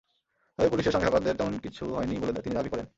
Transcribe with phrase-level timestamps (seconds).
[0.59, 2.87] তবে পুলিশের সঙ্গে হকারদের তেমন কিছু হয়নি বলে তিনি দাবি করেন।